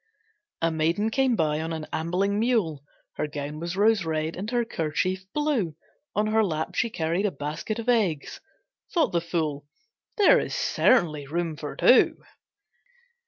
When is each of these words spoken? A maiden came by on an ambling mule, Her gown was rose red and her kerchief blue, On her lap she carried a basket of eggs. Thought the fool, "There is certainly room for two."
A 0.63 0.71
maiden 0.71 1.11
came 1.11 1.35
by 1.35 1.61
on 1.61 1.71
an 1.73 1.85
ambling 1.93 2.39
mule, 2.39 2.83
Her 3.17 3.27
gown 3.27 3.59
was 3.59 3.77
rose 3.77 4.03
red 4.03 4.35
and 4.35 4.49
her 4.49 4.65
kerchief 4.65 5.25
blue, 5.31 5.75
On 6.15 6.25
her 6.25 6.43
lap 6.43 6.73
she 6.73 6.89
carried 6.89 7.27
a 7.27 7.31
basket 7.31 7.77
of 7.77 7.87
eggs. 7.87 8.41
Thought 8.95 9.11
the 9.11 9.21
fool, 9.21 9.67
"There 10.17 10.39
is 10.39 10.55
certainly 10.55 11.27
room 11.27 11.55
for 11.55 11.75
two." 11.75 12.17